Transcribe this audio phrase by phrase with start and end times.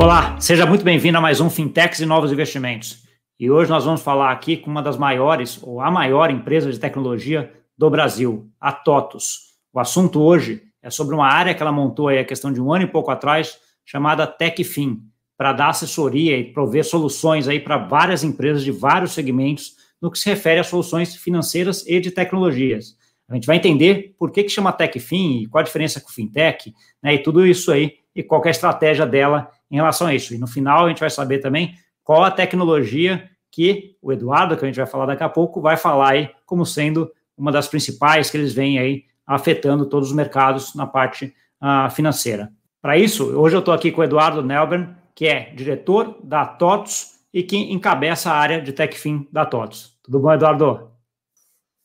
[0.00, 3.02] Olá, seja muito bem-vindo a mais um Fintechs e Novos Investimentos.
[3.36, 6.78] E hoje nós vamos falar aqui com uma das maiores, ou a maior empresa de
[6.78, 9.54] tecnologia do Brasil, a TOTUS.
[9.72, 12.72] O assunto hoje é sobre uma área que ela montou aí a questão de um
[12.72, 15.00] ano e pouco atrás, chamada TechFin,
[15.36, 20.18] para dar assessoria e prover soluções aí para várias empresas de vários segmentos no que
[20.20, 22.96] se refere a soluções financeiras e de tecnologias.
[23.28, 26.12] A gente vai entender por que, que chama TechFin e qual a diferença com o
[26.12, 30.14] FinTech, né, e tudo isso aí, e qual é a estratégia dela em relação a
[30.14, 30.34] isso.
[30.34, 34.64] E no final a gente vai saber também qual a tecnologia que o Eduardo, que
[34.64, 38.28] a gente vai falar daqui a pouco, vai falar aí como sendo uma das principais
[38.28, 41.32] que eles veem aí afetando todos os mercados na parte
[41.62, 42.52] uh, financeira.
[42.82, 47.20] Para isso, hoje eu estou aqui com o Eduardo Nelbern, que é diretor da TOTS
[47.32, 49.96] e que encabeça a área de TechFin da TOTS.
[50.02, 50.90] Tudo bom, Eduardo?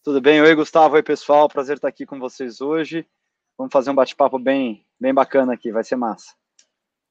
[0.04, 0.42] Tudo bem?
[0.42, 0.95] Oi, Gustavo.
[0.95, 1.48] Oi, pessoal.
[1.48, 3.06] Prazer estar aqui com vocês hoje.
[3.57, 6.34] Vamos fazer um bate-papo bem, bem bacana aqui, vai ser massa.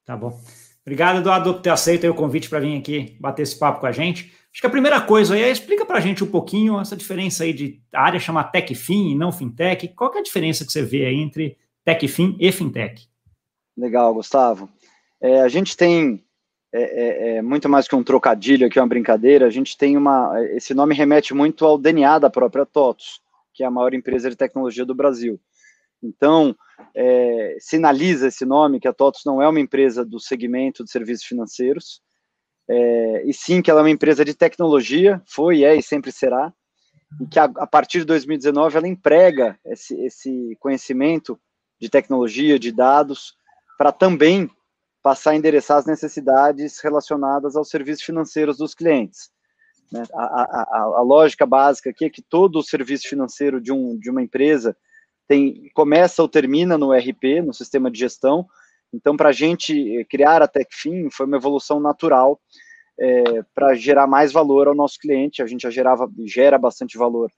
[0.05, 0.39] Tá bom.
[0.81, 3.91] Obrigado, Eduardo, por ter aceito o convite para vir aqui bater esse papo com a
[3.91, 4.33] gente.
[4.51, 7.43] Acho que a primeira coisa aí é explica para a gente um pouquinho essa diferença
[7.43, 9.87] aí de a área chamar TechFin e não FinTech.
[9.89, 13.07] Qual é a diferença que você vê aí entre TechFin e FinTech?
[13.75, 14.69] Legal, Gustavo.
[15.19, 16.23] É, a gente tem
[16.71, 19.47] é, é, é, muito mais que um trocadilho aqui, uma brincadeira.
[19.47, 20.33] A gente tem uma.
[20.51, 23.21] Esse nome remete muito ao DNA da própria TOTOS,
[23.53, 25.39] que é a maior empresa de tecnologia do Brasil.
[26.03, 26.55] Então,
[26.93, 31.25] é, sinaliza esse nome que a TOTOS não é uma empresa do segmento de serviços
[31.25, 32.01] financeiros,
[32.69, 36.53] é, e sim que ela é uma empresa de tecnologia, foi, é e sempre será,
[37.21, 41.39] e que a, a partir de 2019 ela emprega esse, esse conhecimento
[41.79, 43.35] de tecnologia, de dados,
[43.77, 44.49] para também
[45.01, 49.29] passar a endereçar as necessidades relacionadas aos serviços financeiros dos clientes.
[49.91, 50.03] Né?
[50.13, 54.09] A, a, a, lógica básica aqui é que todo o serviço financeiro de, um, de
[54.09, 54.75] uma empresa
[55.27, 58.47] tem, começa ou termina no RP, no sistema de gestão,
[58.93, 62.39] então, para a gente eh, criar a TechFin foi uma evolução natural
[62.99, 65.41] é, para gerar mais valor ao nosso cliente.
[65.41, 67.31] A gente já gerava, gera bastante valor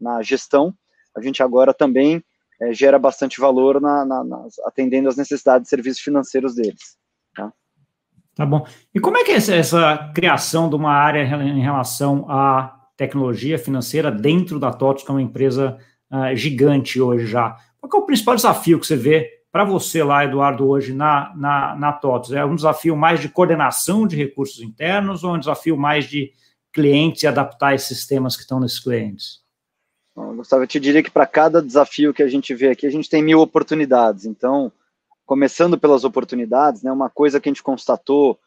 [0.00, 0.74] na gestão.
[1.16, 2.22] A gente agora também
[2.60, 6.96] é, gera bastante valor na, na, nas, atendendo às necessidades de serviços financeiros deles.
[7.34, 7.52] Tá?
[8.34, 8.66] tá bom.
[8.92, 14.10] E como é que é essa, criação de uma área em relação à tecnologia financeira
[14.10, 15.78] dentro da TOTOS, que é uma empresa
[16.10, 17.56] uh, gigante hoje já?
[17.80, 21.76] Qual é o principal desafio que você vê para você lá, Eduardo, hoje na, na,
[21.76, 22.32] na TOTOS?
[22.32, 26.32] É um desafio mais de coordenação de recursos internos ou um desafio mais de
[26.72, 29.40] clientes e adaptar esses sistemas que estão nesses clientes?
[30.14, 32.90] Bom, Gustavo, eu te diria que para cada desafio que a gente vê aqui, a
[32.90, 34.26] gente tem mil oportunidades.
[34.26, 34.72] Então,
[35.24, 38.38] começando pelas oportunidades, né, uma coisa que a gente constatou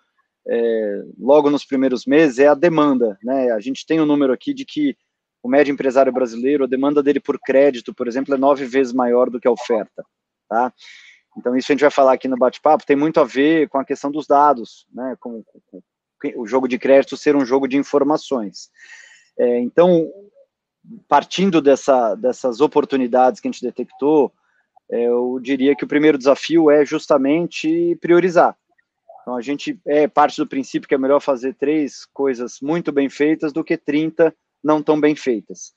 [0.48, 3.18] é, logo nos primeiros meses é a demanda.
[3.24, 3.52] Né?
[3.52, 4.96] A gente tem um número aqui de que
[5.42, 9.30] o médio empresário brasileiro, a demanda dele por crédito, por exemplo, é nove vezes maior
[9.30, 10.04] do que a oferta
[10.50, 10.74] tá?
[11.38, 13.86] Então, isso a gente vai falar aqui no bate-papo, tem muito a ver com a
[13.86, 15.82] questão dos dados, né, com, com, com
[16.36, 18.70] o jogo de crédito ser um jogo de informações.
[19.38, 20.12] É, então,
[21.08, 24.34] partindo dessa, dessas oportunidades que a gente detectou,
[24.92, 28.58] é, eu diria que o primeiro desafio é justamente priorizar.
[29.22, 33.08] Então, a gente é parte do princípio que é melhor fazer três coisas muito bem
[33.08, 35.74] feitas do que 30 não tão bem feitas.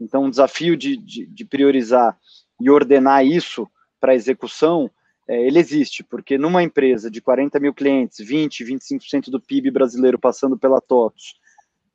[0.00, 2.18] Então, o desafio de, de, de priorizar
[2.60, 3.68] e ordenar isso
[4.00, 4.90] para execução,
[5.26, 10.18] é, ele existe, porque numa empresa de 40 mil clientes, 20, 25% do PIB brasileiro
[10.18, 11.36] passando pela TOTOS,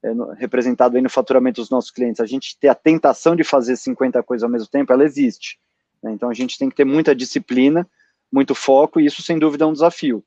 [0.02, 3.44] é, no, representado aí no faturamento dos nossos clientes, a gente ter a tentação de
[3.44, 5.60] fazer 50 coisas ao mesmo tempo, ela existe.
[6.02, 6.12] Né?
[6.14, 7.88] Então a gente tem que ter muita disciplina,
[8.32, 10.24] muito foco, e isso sem dúvida é um desafio.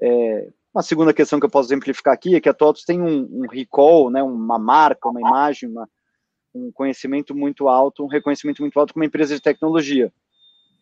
[0.00, 3.26] É, uma segunda questão que eu posso exemplificar aqui é que a TOTOS tem um,
[3.32, 5.88] um recall, né, uma marca, uma imagem, uma,
[6.54, 10.12] um conhecimento muito alto, um reconhecimento muito alto como empresa de tecnologia.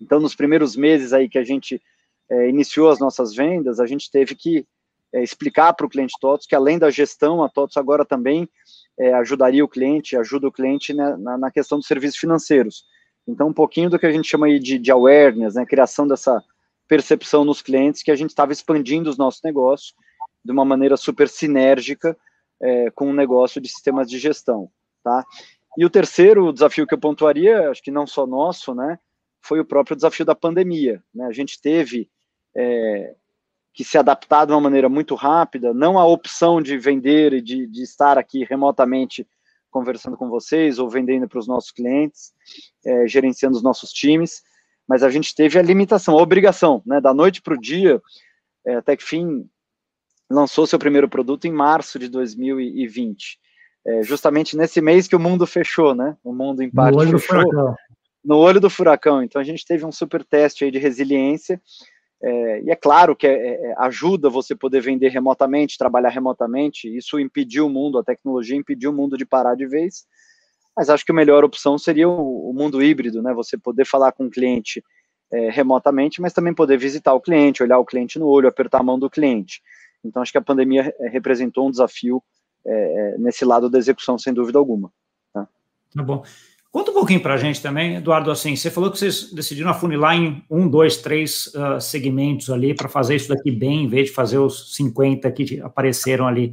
[0.01, 1.81] Então, nos primeiros meses aí que a gente
[2.29, 4.67] é, iniciou as nossas vendas, a gente teve que
[5.13, 8.49] é, explicar para o cliente TOTOS que além da gestão, a TOTOS agora também
[8.99, 12.85] é, ajudaria o cliente, ajuda o cliente né, na, na, questão dos serviços financeiros.
[13.29, 16.43] Então, um pouquinho do que a gente chama aí de, de awareness, né, criação dessa
[16.89, 19.95] percepção nos clientes que a gente estava expandindo os nossos negócios
[20.45, 22.17] de uma maneira super sinérgica
[22.61, 24.71] é, com o negócio de sistemas de gestão,
[25.03, 25.25] tá?
[25.77, 28.99] E o terceiro desafio que eu pontuaria, acho que não só nosso, né,
[29.43, 31.03] foi o próprio desafio da pandemia.
[31.13, 31.27] Né?
[31.27, 32.09] A gente teve
[32.57, 33.15] é,
[33.73, 37.67] que se adaptar de uma maneira muito rápida, não a opção de vender e de,
[37.67, 39.27] de estar aqui remotamente
[39.71, 42.33] conversando com vocês ou vendendo para os nossos clientes,
[42.87, 44.43] é, gerenciando os nossos times,
[44.89, 48.01] mas a gente teve a limitação, a obrigação, né, da noite para o dia,
[48.67, 49.49] é, a TechFin
[50.31, 53.39] lançou seu primeiro produto em março de 2020,
[53.87, 57.77] é, justamente nesse mês que o mundo fechou, né, o mundo em parte fechou,
[58.25, 59.23] no olho do furacão.
[59.23, 61.61] Então a gente teve um super teste aí de resiliência.
[62.23, 66.89] É, e é claro que é, é, ajuda você poder vender remotamente, trabalhar remotamente.
[66.89, 70.07] Isso impediu o mundo, a tecnologia impediu o mundo de parar de vez.
[70.77, 73.33] Mas acho que a melhor opção seria o, mundo híbrido, né?
[73.35, 74.83] Você poder falar com o cliente
[75.33, 78.83] é, remotamente, mas também poder visitar o cliente, olhar o cliente no olho, apertar a
[78.83, 79.63] mão do cliente.
[80.05, 82.23] Então, acho que a pandemia é, representou um desafio
[82.67, 84.91] é, nesse lado da execução, sem dúvida alguma.
[85.33, 85.47] Tá,
[85.95, 86.25] tá bom.
[86.75, 90.17] Conta um pouquinho para a gente também, Eduardo, assim, você falou que vocês decidiram afunilar
[90.17, 94.13] em um, dois, três uh, segmentos ali para fazer isso daqui bem, em vez de
[94.13, 96.53] fazer os 50 que apareceram ali.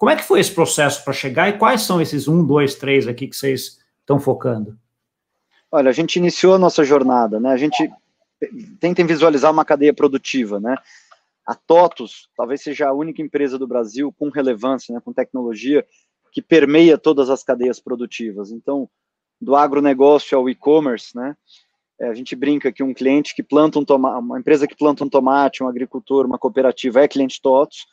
[0.00, 3.06] Como é que foi esse processo para chegar e quais são esses um, dois, três
[3.06, 4.78] aqui que vocês estão focando?
[5.70, 7.50] Olha, a gente iniciou a nossa jornada, né?
[7.50, 7.76] A gente
[8.80, 10.74] tenta visualizar uma cadeia produtiva, né?
[11.46, 15.86] A TOTUS talvez seja a única empresa do Brasil com relevância, né, com tecnologia,
[16.32, 18.50] que permeia todas as cadeias produtivas.
[18.50, 18.88] Então,
[19.38, 21.36] do agronegócio ao e-commerce, né?
[22.00, 25.04] É, a gente brinca que um cliente que planta um tomate, uma empresa que planta
[25.04, 27.84] um tomate, um agricultor, uma cooperativa é cliente TOTOS,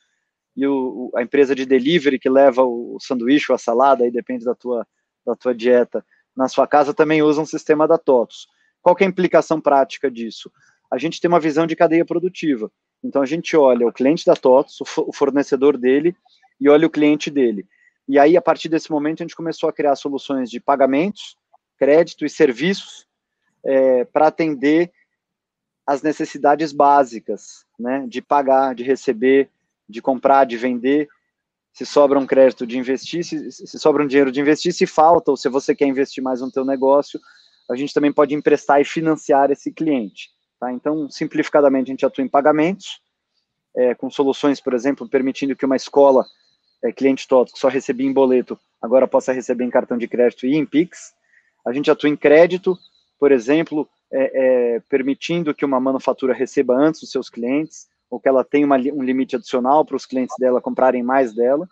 [0.57, 4.44] e o, a empresa de delivery que leva o sanduíche ou a salada, aí depende
[4.44, 4.86] da tua,
[5.24, 6.04] da tua dieta,
[6.36, 8.48] na sua casa também usa um sistema da TOTOS.
[8.81, 10.51] Qual é a implicação prática disso?
[10.89, 12.71] A gente tem uma visão de cadeia produtiva.
[13.04, 16.15] Então a gente olha o cliente da TOTOS, o fornecedor dele,
[16.60, 17.68] e olha o cliente dele.
[18.07, 21.38] E aí, a partir desse momento, a gente começou a criar soluções de pagamentos,
[21.77, 23.06] crédito e serviços
[23.63, 24.92] é, para atender
[25.86, 29.50] as necessidades básicas, né, de pagar, de receber,
[29.88, 31.07] de comprar, de vender.
[31.74, 35.31] Se sobra um crédito de investir, se, se sobra um dinheiro de investir, se falta,
[35.31, 37.19] ou se você quer investir mais no teu negócio,
[37.69, 40.30] a gente também pode emprestar e financiar esse cliente.
[40.60, 40.72] Tá?
[40.72, 43.00] Então, simplificadamente, a gente atua em pagamentos,
[43.75, 46.25] é, com soluções, por exemplo, permitindo que uma escola
[46.84, 50.45] é, cliente TOTO que só recebia em boleto, agora possa receber em cartão de crédito
[50.45, 51.13] e em PIX.
[51.66, 52.78] A gente atua em crédito,
[53.19, 58.30] por exemplo, é, é, permitindo que uma manufatura receba antes dos seus clientes, ou que
[58.30, 61.68] ela tenha uma, um limite adicional para os clientes dela comprarem mais dela.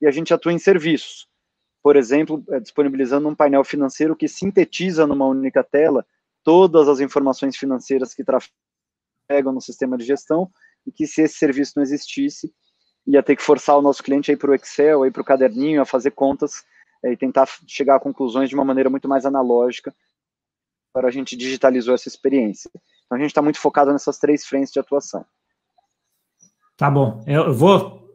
[0.00, 1.26] E a gente atua em serviços,
[1.82, 6.06] por exemplo, é, disponibilizando um painel financeiro que sintetiza numa única tela
[6.44, 10.50] todas as informações financeiras que trafegam no sistema de gestão,
[10.86, 12.52] e que se esse serviço não existisse,
[13.06, 15.82] ia ter que forçar o nosso cliente a ir para o Excel, para o caderninho,
[15.82, 16.64] a fazer contas
[17.04, 19.94] é, e tentar chegar a conclusões de uma maneira muito mais analógica
[20.92, 22.70] para a gente digitalizou essa experiência.
[23.06, 25.24] Então a gente está muito focado nessas três frentes de atuação.
[26.78, 27.20] Tá bom.
[27.26, 28.08] Eu vou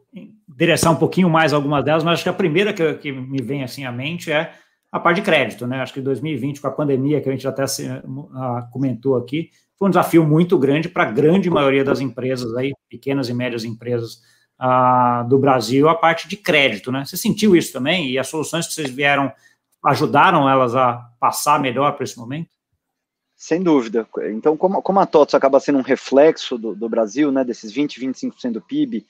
[0.48, 3.62] endereçar um pouquinho mais algumas delas, mas acho que a primeira que, que me vem
[3.62, 4.54] assim à mente é
[4.90, 5.82] a parte de crédito, né?
[5.82, 9.90] Acho que 2020, com a pandemia, que a gente até uh, comentou aqui, foi um
[9.90, 14.22] desafio muito grande para a grande maioria das empresas aí, pequenas e médias empresas
[15.28, 17.04] do Brasil a parte de crédito, né?
[17.04, 18.08] Você sentiu isso também?
[18.08, 19.30] E as soluções que vocês vieram
[19.84, 22.48] ajudaram elas a passar melhor para esse momento?
[23.44, 24.08] Sem dúvida.
[24.30, 28.00] Então, como, como a TOTS acaba sendo um reflexo do, do Brasil, né, desses 20,
[28.00, 29.06] 25% do PIB,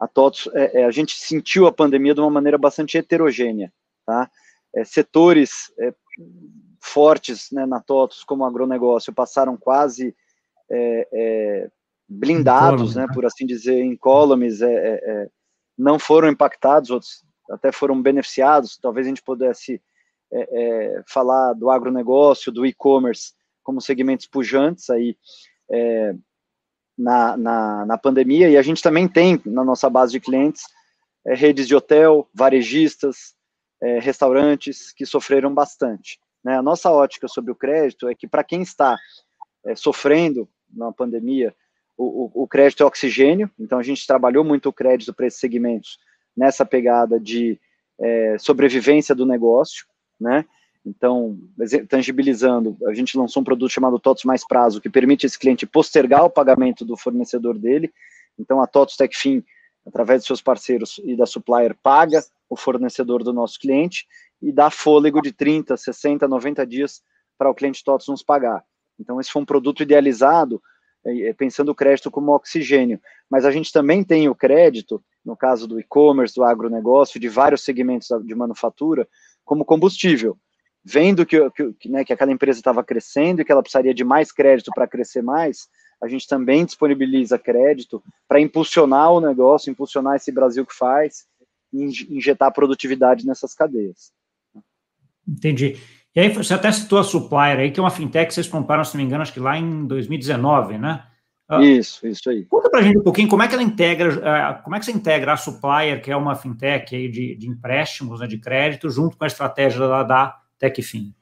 [0.00, 3.70] a TOTS, é, é, a gente sentiu a pandemia de uma maneira bastante heterogênea,
[4.06, 4.30] tá?
[4.74, 5.92] É, setores é,
[6.80, 10.16] fortes né, na TOTS, como o agronegócio, passaram quase
[10.70, 11.70] é, é,
[12.08, 15.28] blindados, né, né, por assim dizer, incólumes, é, é,
[15.76, 18.78] não foram impactados, outros até foram beneficiados.
[18.78, 19.78] Talvez a gente pudesse
[21.06, 23.36] falar do agronegócio, do e-commerce,
[23.68, 25.14] como segmentos pujantes aí
[25.70, 26.14] é,
[26.96, 28.48] na, na, na, pandemia.
[28.48, 30.62] E a gente também tem na nossa base de clientes
[31.26, 33.34] redes de hotel, varejistas,
[34.00, 36.18] restaurantes que sofreram bastante.
[36.42, 36.56] Né?
[36.56, 38.96] A nossa ótica sobre o crédito é que para quem está
[39.76, 41.54] sofrendo na pandemia,
[41.94, 45.98] o, o, crédito é oxigênio, então a gente trabalhou muito o crédito para esses segmentos
[46.34, 47.60] nessa pegada de
[48.00, 49.84] é, sobrevivência do negócio,
[50.18, 50.46] né?
[50.84, 51.38] Então,
[51.88, 56.24] tangibilizando, a gente lançou um produto chamado TOTOS Mais Prazo, que permite esse cliente postergar
[56.24, 57.92] o pagamento do fornecedor dele.
[58.38, 59.44] Então, a TOTOS TechFin,
[59.86, 64.06] através de seus parceiros e da supplier, paga o fornecedor do nosso cliente
[64.40, 67.02] e dá fôlego de 30, 60, 90 dias
[67.36, 68.64] para o cliente TOTOS nos pagar.
[68.98, 70.60] Então, esse foi um produto idealizado
[71.04, 75.36] é, é, pensando o crédito como oxigênio, mas a gente também tem o crédito, no
[75.36, 79.06] caso do e-commerce, do agronegócio, de vários segmentos de manufatura,
[79.44, 80.36] como combustível.
[80.90, 81.38] Vendo que,
[81.78, 84.88] que, né, que aquela empresa estava crescendo e que ela precisaria de mais crédito para
[84.88, 85.68] crescer mais,
[86.02, 91.26] a gente também disponibiliza crédito para impulsionar o negócio, impulsionar esse Brasil que faz,
[91.70, 91.84] e
[92.16, 94.10] injetar produtividade nessas cadeias.
[95.26, 95.76] Entendi.
[96.16, 98.82] E aí você até citou a Supplier aí, que é uma fintech que vocês compraram,
[98.82, 101.04] se não me engano, acho que lá em 2019, né?
[101.46, 102.46] Ah, isso, isso aí.
[102.46, 104.86] Conta para a gente um pouquinho como é que ela integra, ah, como é que
[104.86, 108.88] você integra a Supplier, que é uma fintech aí de, de empréstimos, né, de crédito,
[108.88, 111.14] junto com a estratégia da, da TechFin?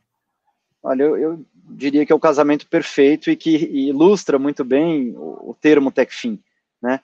[0.83, 3.57] Olha, eu, eu, diria que é o casamento perfeito e que
[3.88, 6.40] ilustra muito bem o, o termo TechFin,
[6.81, 7.00] né?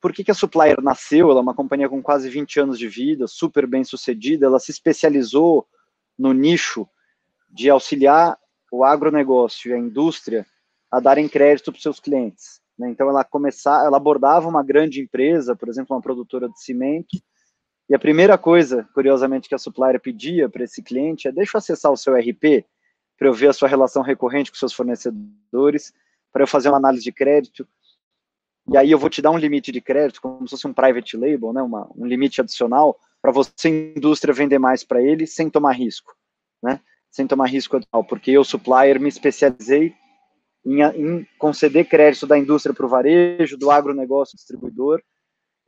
[0.00, 1.30] Por que, que a Supplier nasceu?
[1.30, 4.70] Ela é uma companhia com quase 20 anos de vida, super bem sucedida, ela se
[4.70, 5.66] especializou
[6.18, 6.86] no nicho
[7.48, 8.38] de auxiliar
[8.70, 10.46] o agronegócio e a indústria
[10.90, 12.60] a darem crédito para seus clientes.
[12.78, 12.90] Né?
[12.90, 13.26] Então ela
[13.84, 17.18] ela abordava uma grande empresa, por exemplo, uma produtora de cimento,
[17.88, 21.58] e a primeira coisa, curiosamente, que a supplier pedia para esse cliente é deixa eu
[21.58, 22.64] acessar o seu RP
[23.18, 25.92] para eu ver a sua relação recorrente com seus fornecedores,
[26.32, 27.66] para eu fazer uma análise de crédito,
[28.68, 31.16] e aí eu vou te dar um limite de crédito, como se fosse um private
[31.16, 35.72] label, né, uma, um limite adicional, para você, indústria, vender mais para ele sem tomar
[35.72, 36.12] risco,
[36.62, 36.80] né?
[37.10, 39.94] Sem tomar risco porque eu, supplier, me especializei
[40.64, 45.00] em, em conceder crédito da indústria para o varejo, do agronegócio distribuidor.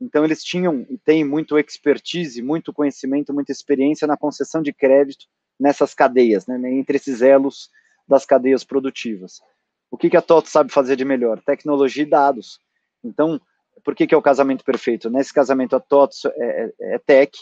[0.05, 5.25] Então, eles tinham e têm muito expertise, muito conhecimento, muita experiência na concessão de crédito
[5.59, 7.71] nessas cadeias, né, entre esses elos
[8.07, 9.41] das cadeias produtivas.
[9.89, 11.41] O que, que a TOTO sabe fazer de melhor?
[11.41, 12.59] Tecnologia e dados.
[13.03, 13.41] Então,
[13.83, 15.09] por que, que é o casamento perfeito?
[15.09, 17.35] Nesse casamento, a TOTO é, é, é tech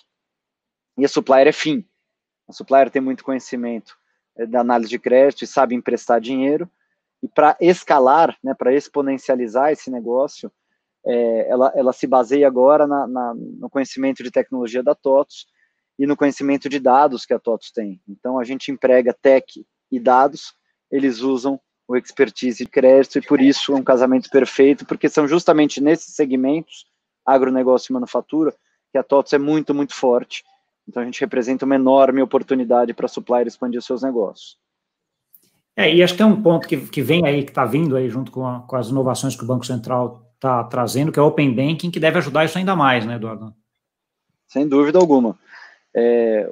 [0.98, 1.86] e a supplier é fim.
[2.48, 3.98] A supplier tem muito conhecimento
[4.38, 6.70] é, da análise de crédito e sabe emprestar dinheiro,
[7.22, 10.51] e para escalar, né, para exponencializar esse negócio,
[11.05, 15.45] é, ela, ela se baseia agora na, na, no conhecimento de tecnologia da TOTOS
[16.00, 18.01] e no conhecimento de dados que a TOTOS tem.
[18.07, 20.53] Então, a gente emprega tech e dados,
[20.89, 25.27] eles usam o expertise de crédito, e por isso é um casamento perfeito, porque são
[25.27, 26.86] justamente nesses segmentos,
[27.25, 28.55] agronegócio e manufatura,
[28.91, 30.43] que a TOTOS é muito, muito forte.
[30.88, 34.57] Então, a gente representa uma enorme oportunidade para a supplier expandir seus negócios.
[35.75, 38.10] É, e acho que tem um ponto que, que vem aí, que está vindo aí
[38.10, 41.28] junto com, a, com, as inovações que o Banco Central está trazendo, que é o
[41.28, 43.54] Open Banking, que deve ajudar isso ainda mais, né, Eduardo?
[44.48, 45.38] Sem dúvida alguma.
[45.96, 46.48] É,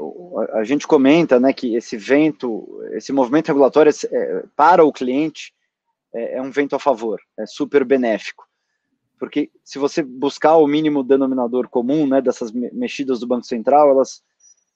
[0.54, 5.54] a, gente comenta né, que esse vento, esse movimento regulatório é, para o cliente
[6.14, 8.46] é, é um vento a favor, é super benéfico.
[9.20, 14.22] Porque se você buscar o mínimo denominador comum né, dessas mexidas do Banco Central, elas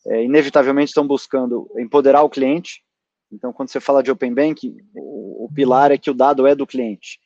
[0.08, 2.84] é, inevitavelmente estão buscando empoderar o cliente,
[3.32, 6.56] então, quando você fala de Open Banking, o, o pilar é que o dado é
[6.56, 7.20] do cliente.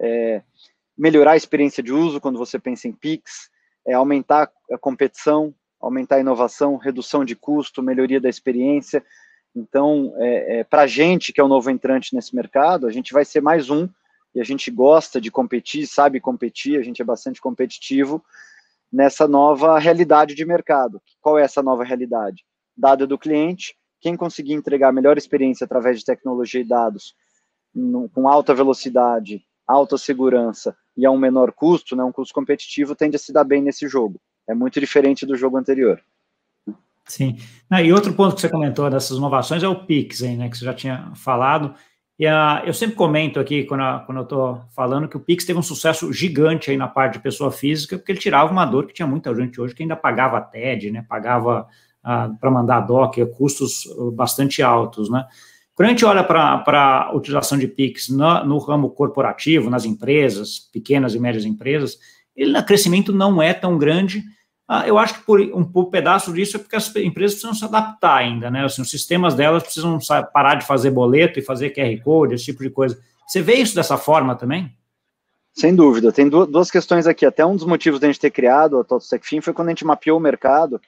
[0.00, 0.42] É,
[0.96, 3.50] melhorar a experiência de uso quando você pensa em PIX,
[3.86, 9.04] é aumentar a competição, aumentar a inovação, redução de custo, melhoria da experiência.
[9.54, 13.12] Então, é, é, para a gente que é o novo entrante nesse mercado, a gente
[13.12, 13.88] vai ser mais um,
[14.34, 18.24] e a gente gosta de competir, sabe competir, a gente é bastante competitivo
[18.92, 21.00] nessa nova realidade de mercado.
[21.20, 22.44] Qual é essa nova realidade?
[22.76, 27.14] Dado do cliente, quem conseguir entregar a melhor experiência através de tecnologia e dados,
[27.72, 32.94] no, com alta velocidade, alta segurança e a um menor custo, né, um custo competitivo,
[32.94, 34.20] tende a se dar bem nesse jogo.
[34.48, 36.00] É muito diferente do jogo anterior.
[37.06, 37.36] Sim.
[37.68, 40.56] Ah, e outro ponto que você comentou dessas inovações é o Pix, hein, né, que
[40.56, 41.74] você já tinha falado.
[42.18, 45.58] E uh, eu sempre comento aqui, quando, quando eu estou falando, que o Pix teve
[45.58, 48.94] um sucesso gigante aí na parte de pessoa física, porque ele tirava uma dor que
[48.94, 51.66] tinha muita gente hoje que ainda pagava TED, né, pagava
[52.38, 55.26] para mandar DOC, custos uh, bastante altos, né?
[55.74, 60.60] Quando a gente olha para a utilização de PIX no, no, ramo corporativo, nas empresas,
[60.72, 61.98] pequenas e médias empresas,
[62.36, 64.22] ele, o crescimento não é tão grande.
[64.68, 68.16] Ah, eu acho que por um, pedaço disso é porque as empresas precisam se adaptar
[68.16, 68.64] ainda, né?
[68.64, 69.98] Assim, os sistemas delas precisam
[70.32, 72.98] parar de fazer boleto e fazer QR Code, esse tipo de coisa.
[73.26, 74.72] Você vê isso dessa forma também?
[75.52, 76.12] Sem dúvida.
[76.12, 77.26] Tem duas questões aqui.
[77.26, 79.70] Até um dos motivos de a gente ter criado a TOTO TechFin foi quando a
[79.70, 80.80] gente mapeou o mercado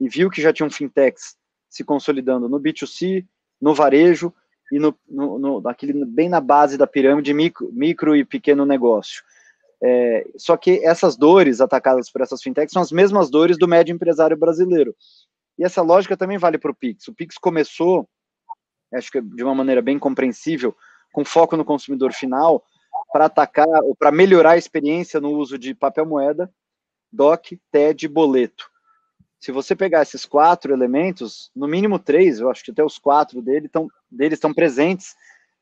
[0.00, 1.36] e viu que já tinham fintechs
[1.68, 3.24] se consolidando no B2C,
[3.60, 4.32] no varejo
[4.70, 5.62] e no, no, no
[6.06, 9.22] bem na base da pirâmide micro, micro e pequeno negócio.
[9.82, 13.94] É, só que essas dores atacadas por essas fintechs são as mesmas dores do médio
[13.94, 14.94] empresário brasileiro.
[15.58, 17.08] E essa lógica também vale para o Pix.
[17.08, 18.08] O Pix começou,
[18.94, 20.74] acho que de uma maneira bem compreensível,
[21.12, 22.62] com foco no consumidor final,
[23.12, 26.52] para atacar ou para melhorar a experiência no uso de papel moeda,
[27.10, 28.70] DOC, TED, boleto
[29.40, 33.40] se você pegar esses quatro elementos, no mínimo três, eu acho que até os quatro
[33.40, 35.14] dele tão, deles estão presentes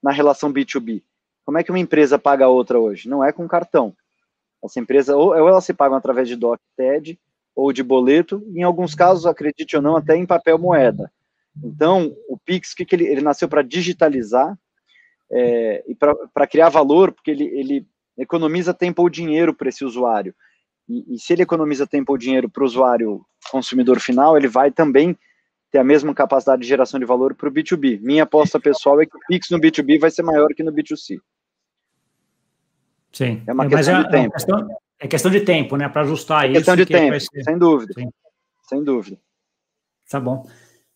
[0.03, 1.03] na relação B2B.
[1.45, 3.09] Como é que uma empresa paga a outra hoje?
[3.09, 3.95] Não é com cartão.
[4.65, 7.19] Essa empresa, ou, ou elas se pagam através de DOC, TED,
[7.55, 11.11] ou de boleto, em alguns casos, acredite ou não, até em papel moeda.
[11.63, 14.59] Então, o Pix, que, que ele, ele nasceu para digitalizar
[15.31, 17.87] é, e para criar valor, porque ele, ele
[18.19, 20.35] economiza tempo ou dinheiro para esse usuário.
[20.89, 24.71] E, e se ele economiza tempo ou dinheiro para o usuário consumidor final, ele vai
[24.71, 25.17] também
[25.71, 28.01] ter a mesma capacidade de geração de valor para o B2B.
[28.01, 31.19] Minha aposta pessoal é que o Pix no B2B vai ser maior que no B2C.
[33.13, 33.43] Sim.
[33.47, 34.27] É uma questão é, de tempo.
[34.27, 34.69] É questão,
[35.01, 35.89] é questão de tempo, né?
[35.89, 36.57] Para ajustar é isso.
[36.57, 37.93] Questão de tempo, sem dúvida.
[37.95, 38.11] Sim.
[38.69, 39.19] Sem dúvida.
[40.11, 40.47] Tá bom.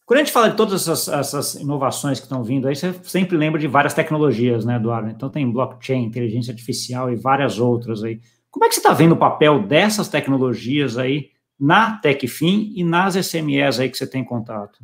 [0.04, 3.36] Quando a gente fala de todas essas, essas, inovações que estão vindo aí, você sempre
[3.36, 5.08] lembra de várias tecnologias, né, Eduardo?
[5.08, 8.20] Então tem blockchain, inteligência artificial e várias outras aí.
[8.50, 13.14] Como é que você está vendo o papel dessas tecnologias aí na TecFin e nas
[13.14, 14.80] SMEs aí que você tem contato?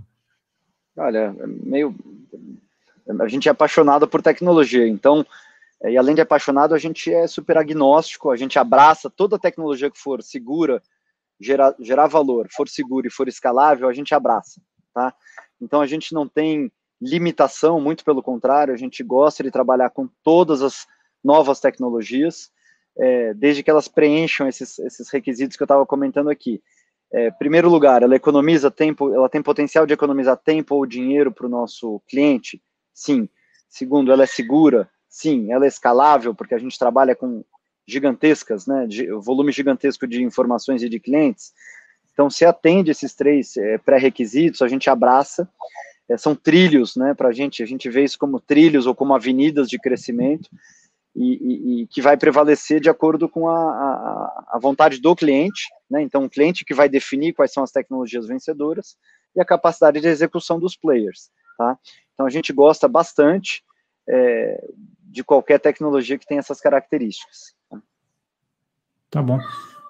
[0.96, 1.94] Olha, meio.
[3.20, 5.25] A gente é apaixonado por tecnologia, então,
[5.80, 9.90] é, e além de apaixonado, a gente é super agnóstico, a gente abraça toda tecnologia
[9.90, 10.82] que for segura,
[11.40, 14.61] gerar, gerar valor, for segura e for escalável, a gente abraça
[14.96, 15.14] tá?
[15.61, 20.08] Então a gente não tem limitação, muito pelo contrário, a gente gosta de trabalhar com
[20.25, 20.87] todas as
[21.23, 22.50] novas tecnologias,
[22.99, 26.62] é, desde que elas preencham esses, esses requisitos que eu estava comentando aqui.
[27.12, 31.47] É, primeiro lugar, ela economiza tempo, ela tem potencial de economizar tempo ou dinheiro para
[31.47, 32.61] o nosso cliente?
[32.93, 33.29] Sim.
[33.69, 34.88] Segundo, ela é segura?
[35.09, 35.53] Sim.
[35.53, 37.45] Ela é escalável, porque a gente trabalha com
[37.87, 41.53] gigantescas, né, de, volume gigantesco de informações e de clientes.
[42.12, 45.49] Então, se atende esses três é, pré-requisitos, a gente abraça.
[46.09, 49.15] É, são trilhos, né, para a gente, a gente vê isso como trilhos ou como
[49.15, 50.49] avenidas de crescimento,
[51.16, 55.68] e, e, e que vai prevalecer de acordo com a, a, a vontade do cliente,
[55.90, 58.96] né, então o cliente que vai definir quais são as tecnologias vencedoras,
[59.35, 61.78] e a capacidade de execução dos players, tá?
[62.14, 63.62] Então, a gente gosta bastante
[64.08, 64.64] é,
[65.02, 67.54] de qualquer tecnologia que tenha essas características.
[67.68, 67.78] Tá,
[69.11, 69.38] tá bom.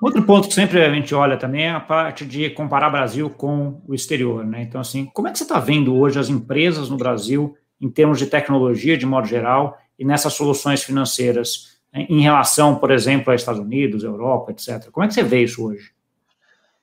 [0.03, 3.81] Outro ponto que sempre a gente olha também é a parte de comparar Brasil com
[3.87, 4.63] o exterior, né?
[4.63, 8.19] Então, assim, como é que você está vendo hoje as empresas no Brasil em termos
[8.19, 13.61] de tecnologia, de modo geral, e nessas soluções financeiras, em relação, por exemplo, a Estados
[13.61, 14.91] Unidos, Europa, etc.
[14.91, 15.93] Como é que você vê isso hoje?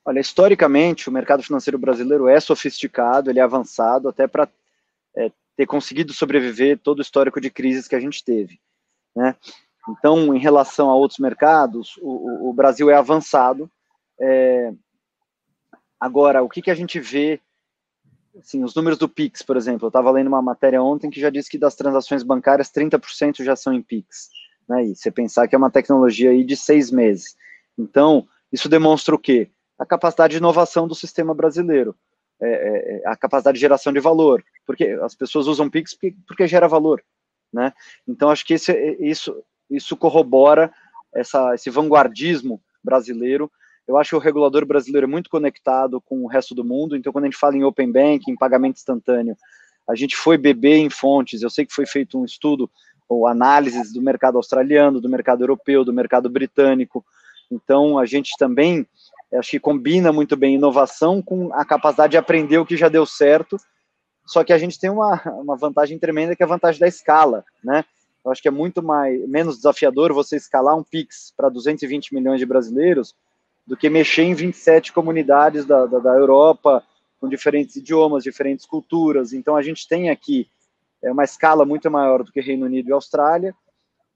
[0.06, 4.50] Olha, historicamente, o mercado financeiro brasileiro é sofisticado, ele é avançado, até para
[5.16, 8.60] é, ter conseguido sobreviver todo o histórico de crises que a gente teve.
[9.16, 9.36] Né?
[9.90, 13.70] Então, em relação a outros mercados, o, o Brasil é avançado.
[14.20, 14.74] É...
[16.00, 17.40] Agora, o que, que a gente vê?
[18.38, 21.30] Assim, os números do Pix, por exemplo, eu estava lendo uma matéria ontem que já
[21.30, 24.30] disse que das transações bancárias, 30% já são em Pix.
[24.68, 24.86] Né?
[24.86, 27.36] E você pensar que é uma tecnologia aí de seis meses.
[27.78, 29.50] Então, isso demonstra o quê?
[29.78, 31.96] A capacidade de inovação do sistema brasileiro.
[32.42, 35.96] É, é, é a capacidade de geração de valor, porque as pessoas usam Pix
[36.28, 37.02] porque gera valor,
[37.54, 37.72] né?
[38.08, 40.74] Então acho que esse, isso isso corrobora
[41.14, 43.52] essa, esse vanguardismo brasileiro.
[43.88, 47.12] Eu acho que o regulador brasileiro é muito conectado com o resto do mundo, então
[47.12, 49.38] quando a gente fala em open banking, pagamento instantâneo,
[49.88, 52.70] a gente foi beber em fontes, eu sei que foi feito um estudo
[53.10, 57.06] ou análises do mercado australiano, do mercado europeu, do mercado britânico,
[57.52, 58.88] então a gente também,
[59.34, 63.06] acho que combina muito bem inovação com a capacidade de aprender o que já deu
[63.06, 63.58] certo,
[64.26, 67.44] só que a gente tem uma, uma vantagem tremenda que é a vantagem da escala,
[67.62, 67.84] né?
[68.24, 72.40] Eu acho que é muito mais, menos desafiador você escalar um Pix para 220 milhões
[72.40, 73.14] de brasileiros
[73.66, 76.84] do que mexer em 27 comunidades da, da, da Europa,
[77.20, 79.32] com diferentes idiomas, diferentes culturas.
[79.32, 80.50] Então, a gente tem aqui
[81.02, 83.56] é, uma escala muito maior do que Reino Unido e Austrália,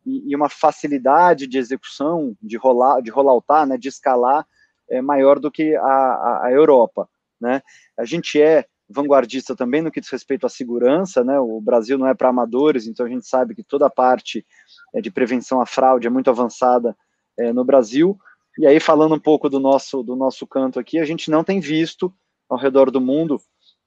[0.05, 4.45] e, e uma facilidade de execução, de rolar, de rolloutar, né, de escalar,
[4.89, 7.09] é maior do que a, a, a Europa.
[7.39, 7.61] Né?
[7.97, 11.37] A gente é vanguardista também no que diz respeito à segurança, né?
[11.39, 14.45] O Brasil não é para amadores, então a gente sabe que toda a parte
[14.93, 16.95] é, de prevenção à fraude é muito avançada
[17.37, 18.17] é, no Brasil.
[18.57, 21.59] E aí falando um pouco do nosso do nosso canto aqui, a gente não tem
[21.59, 22.13] visto
[22.49, 23.39] ao redor do mundo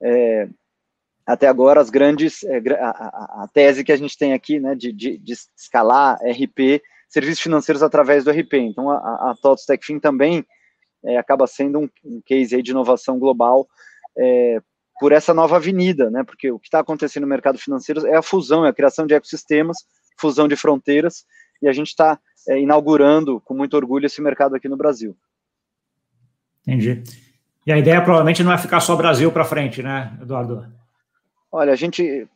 [0.03, 0.49] é,
[1.27, 4.93] até agora as grandes é, a, a, tese que a gente tem aqui, né, de,
[4.93, 8.55] de, de, escalar RP, serviços financeiros através do RP.
[8.55, 10.45] Então a, a TOTS TechFin também
[11.05, 13.69] é, acaba sendo um, um case de inovação global
[14.19, 14.61] é,
[14.99, 16.23] por essa nova avenida, né?
[16.23, 19.15] Porque o que está acontecendo no mercado financeiro é a fusão, é a criação de
[19.15, 19.79] ecossistemas,
[20.19, 21.25] fusão de fronteiras,
[21.63, 25.17] e a gente está é, inaugurando com muito orgulho esse mercado aqui no Brasil.
[26.67, 27.03] Entendi.
[27.67, 30.67] E a ideia provavelmente não é ficar só Brasil para frente, né, Eduardo?
[31.53, 32.27] Olha, a gente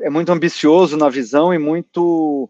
[0.00, 2.48] é muito ambicioso na visão e muito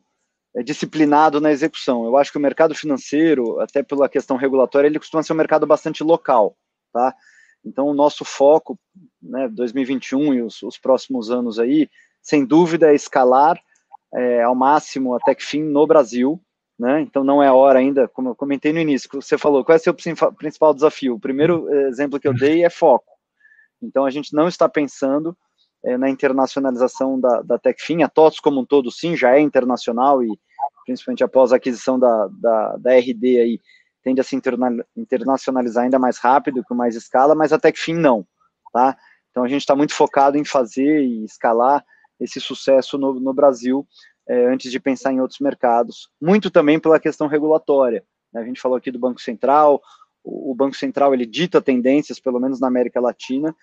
[0.55, 2.05] é, disciplinado na execução.
[2.05, 5.67] Eu acho que o mercado financeiro, até pela questão regulatória, ele costuma ser um mercado
[5.67, 6.57] bastante local,
[6.93, 7.15] tá?
[7.65, 8.79] Então, o nosso foco,
[9.23, 11.89] né, 2021 e os, os próximos anos aí,
[12.23, 13.59] sem dúvida, é escalar
[14.15, 16.41] é, ao máximo a TechFin no Brasil,
[16.79, 17.01] né?
[17.01, 19.79] Então, não é a hora ainda, como eu comentei no início, você falou, qual é
[19.79, 21.15] o seu principal desafio?
[21.15, 23.13] O primeiro exemplo que eu dei é foco.
[23.83, 25.37] Então, a gente não está pensando
[25.85, 30.23] é, na internacionalização da, da TechFin, a TOTS como um todo, sim, já é internacional
[30.23, 30.29] e
[30.85, 33.61] principalmente após a aquisição da, da, da RD aí,
[34.03, 34.39] tende a se
[34.97, 38.27] internacionalizar ainda mais rápido, com mais escala, mas que fim não,
[38.73, 38.97] tá?
[39.31, 41.85] Então a gente está muito focado em fazer e escalar
[42.21, 43.87] esse sucesso no, no Brasil
[44.29, 48.05] é, antes de pensar em outros mercados, muito também pela questão regulatória.
[48.33, 48.43] Né?
[48.43, 49.81] A gente falou aqui do Banco Central,
[50.23, 53.55] o, o Banco Central ele dita tendências, pelo menos na América Latina,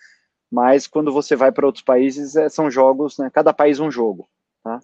[0.52, 3.30] mas quando você vai para outros países, é, são jogos, né?
[3.34, 4.28] Cada país um jogo,
[4.64, 4.80] tá?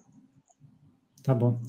[1.22, 1.60] Tá bom.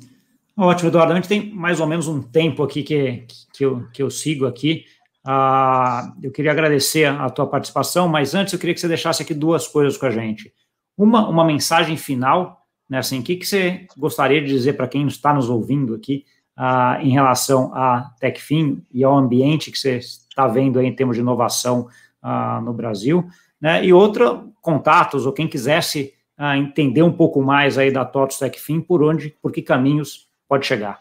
[0.58, 1.14] Ótimo, Eduardo.
[1.14, 4.46] A gente tem mais ou menos um tempo aqui que, que, eu, que eu sigo
[4.46, 4.86] aqui.
[5.26, 9.34] Ah, eu queria agradecer a tua participação, mas antes eu queria que você deixasse aqui
[9.34, 10.54] duas coisas com a gente.
[10.98, 12.98] Uma, uma mensagem final, né?
[12.98, 16.26] Assim, o que, que você gostaria de dizer para quem está nos ouvindo aqui
[16.58, 21.16] ah, em relação à TechFin e ao ambiente que você está vendo aí em termos
[21.16, 21.88] de inovação
[22.22, 23.30] ah, no Brasil?
[23.62, 23.86] Né?
[23.86, 28.82] E outra, contatos, ou quem quisesse ah, entender um pouco mais aí da TOTOS TechFin,
[28.82, 31.00] por onde, por que caminhos pode chegar?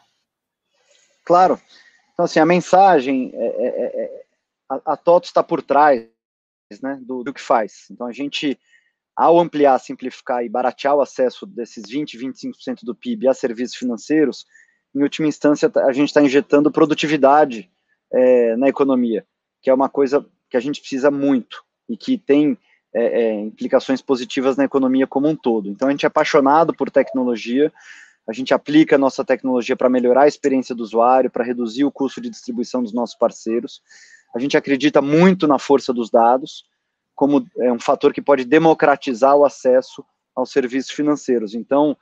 [1.24, 1.58] Claro.
[2.12, 4.22] Então, assim, a mensagem, é, é, é, é
[4.68, 6.06] a, a TOTOS está por trás
[6.82, 7.86] né, do, do que faz.
[7.90, 8.58] Então, a gente,
[9.18, 14.46] ao ampliar, simplificar e baratear o acesso desses 20, 25% do PIB a serviços financeiros,
[14.94, 17.68] em última instância, a gente está injetando produtividade
[18.12, 19.26] é, na economia,
[19.60, 22.56] que é uma coisa que a gente precisa muito e que tem
[22.94, 25.68] é, é, implicações positivas na economia como um todo.
[25.68, 27.72] Então, a gente é apaixonado por tecnologia,
[28.24, 31.90] a gente aplica a nossa tecnologia para melhorar a experiência do usuário, para reduzir o
[31.90, 33.82] custo de distribuição dos nossos parceiros.
[34.32, 36.64] A gente acredita muito na força dos dados,
[37.18, 40.04] como é um fator que pode democratizar o acesso
[40.36, 41.52] aos serviços financeiros.
[41.52, 41.96] Então,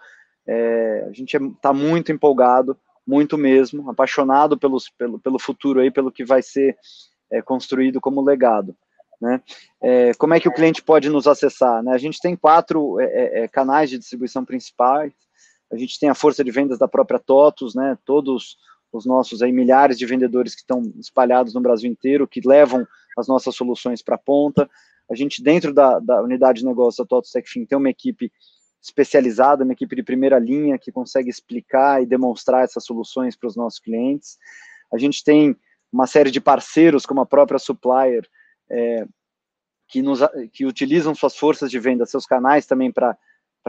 [0.47, 6.13] é, a gente está muito empolgado, muito mesmo, apaixonado pelos, pelo, pelo futuro aí, pelo
[6.13, 6.77] que vai ser
[7.33, 8.77] é, construído como legado.
[9.19, 9.41] Né?
[9.83, 11.83] É, como é que o cliente pode nos acessar?
[11.83, 11.95] Né?
[11.95, 15.15] A gente tem quatro é, é, é, canais de distribuição principais.
[15.73, 17.97] A gente tem a força de vendas da própria TOTUS, né?
[18.05, 18.59] todos
[18.93, 23.27] os nossos aí, milhares de vendedores que estão espalhados no Brasil inteiro, que levam as
[23.27, 24.69] nossas soluções para a ponta.
[25.11, 28.33] A gente, dentro da, da, unidade de negócio da TechFin, tem uma equipe
[28.83, 33.57] especializada, uma equipe de primeira linha, que consegue explicar e demonstrar essas soluções para os
[33.57, 34.37] nossos clientes.
[34.93, 35.57] A gente tem
[35.93, 38.29] uma série de parceiros, como a própria Supplier,
[38.71, 39.07] é,
[39.89, 40.21] que, nos,
[40.53, 43.17] que utilizam suas forças de venda, seus canais também para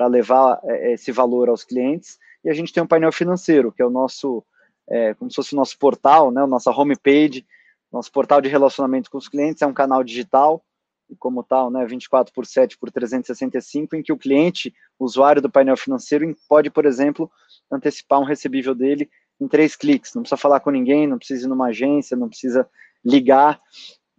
[0.08, 2.18] levar é, esse valor aos clientes.
[2.44, 4.44] E a gente tem um painel financeiro, que é o nosso,
[4.90, 7.46] é, como se fosse o nosso portal, né, a nossa homepage,
[7.92, 10.64] nosso portal de relacionamento com os clientes, é um canal digital,
[11.20, 15.78] como tal, né, 24 por 7 por 365, em que o cliente, usuário do painel
[15.78, 17.32] financeiro, pode, por exemplo,
[17.72, 20.14] antecipar um recebível dele em três cliques.
[20.14, 22.68] Não precisa falar com ninguém, não precisa ir numa agência, não precisa
[23.06, 23.62] ligar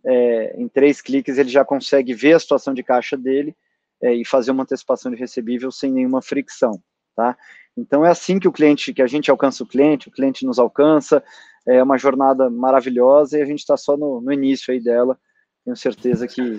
[0.05, 3.55] é, em três cliques ele já consegue ver a situação de caixa dele
[4.03, 6.81] é, e fazer uma antecipação de recebível sem nenhuma fricção,
[7.16, 7.37] tá?
[7.77, 10.59] Então é assim que o cliente, que a gente alcança o cliente, o cliente nos
[10.59, 11.22] alcança,
[11.66, 15.18] é uma jornada maravilhosa e a gente está só no, no, início aí dela.
[15.64, 16.59] Tenho certeza que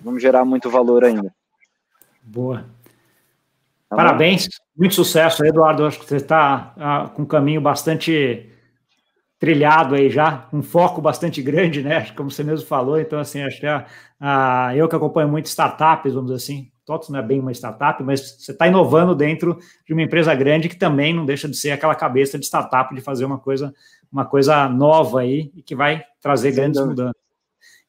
[0.00, 1.34] vamos gerar muito valor ainda.
[2.22, 2.64] Boa.
[3.88, 5.84] Tá Parabéns, muito sucesso, Eduardo.
[5.84, 8.50] Acho que você está ah, com um caminho bastante
[9.38, 12.06] trilhado aí já, um foco bastante grande, né?
[12.16, 13.86] Como você mesmo falou, então assim, acho que a,
[14.18, 18.02] a, eu que acompanho muito startups, vamos dizer assim, TOTOS não é bem uma startup,
[18.02, 21.72] mas você está inovando dentro de uma empresa grande que também não deixa de ser
[21.72, 23.74] aquela cabeça de startup de fazer uma coisa,
[24.10, 27.25] uma coisa nova aí e que vai trazer Sim, grandes mudanças.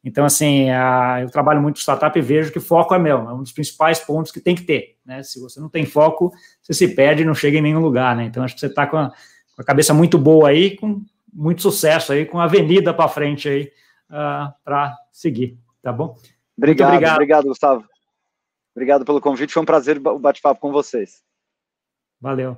[0.08, 3.42] Então, assim, a, eu trabalho muito startup e vejo que foco é meu, é um
[3.42, 5.22] dos principais pontos que tem que ter, né?
[5.22, 8.24] Se você não tem foco, você se perde e não chega em nenhum lugar, né?
[8.24, 12.14] Então, acho que você está com, com a cabeça muito boa aí, com muito sucesso
[12.14, 13.64] aí, com a avenida para frente aí,
[14.08, 16.16] uh, ah, para seguir, tá bom?
[16.56, 17.84] Obrigado, obrigado, obrigado, Gustavo.
[18.74, 21.22] Obrigado pelo convite, foi um prazer o bate-papo com vocês.
[22.18, 22.56] Valeu.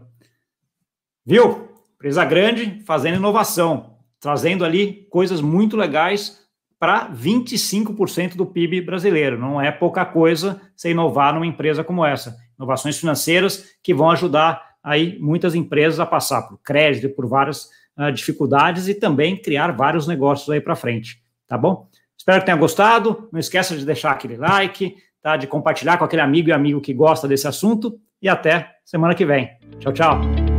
[1.26, 1.68] Viu?
[1.96, 6.39] Empresa grande, fazendo inovação, trazendo ali coisas muito legais
[6.80, 9.38] para 25% do PIB brasileiro.
[9.38, 12.34] Não é pouca coisa você inovar numa empresa como essa.
[12.58, 18.10] Inovações financeiras que vão ajudar aí muitas empresas a passar por crédito, por várias uh,
[18.10, 21.86] dificuldades e também criar vários negócios aí para frente, tá bom?
[22.16, 23.28] Espero que tenha gostado.
[23.30, 25.36] Não esqueça de deixar aquele like, tá?
[25.36, 28.00] De compartilhar com aquele amigo e amigo que gosta desse assunto.
[28.22, 29.50] E até semana que vem.
[29.78, 30.49] Tchau, tchau.